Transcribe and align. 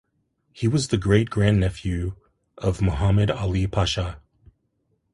He 0.51 0.67
was 0.67 0.87
the 0.87 0.97
great-grandnephew 0.97 2.15
of 2.57 2.81
Muhammad 2.81 3.29
Ali 3.29 3.67
Pasha. 3.67 4.19